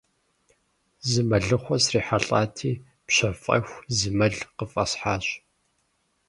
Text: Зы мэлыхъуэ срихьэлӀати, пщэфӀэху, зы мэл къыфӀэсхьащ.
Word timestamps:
Зы 1.09 1.21
мэлыхъуэ 1.29 1.77
срихьэлӀати, 1.83 2.71
пщэфӀэху, 3.05 3.83
зы 3.97 4.09
мэл 4.17 4.35
къыфӀэсхьащ. 4.57 5.25